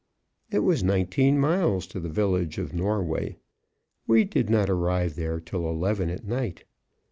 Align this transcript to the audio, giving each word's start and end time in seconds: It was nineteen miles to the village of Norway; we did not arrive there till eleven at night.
It 0.49 0.61
was 0.63 0.83
nineteen 0.83 1.37
miles 1.39 1.85
to 1.85 1.99
the 1.99 2.09
village 2.09 2.57
of 2.57 2.73
Norway; 2.73 3.37
we 4.07 4.23
did 4.23 4.49
not 4.49 4.67
arrive 4.67 5.13
there 5.13 5.39
till 5.39 5.69
eleven 5.69 6.09
at 6.09 6.25
night. 6.25 6.63